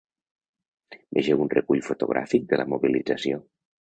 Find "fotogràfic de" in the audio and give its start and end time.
1.91-2.61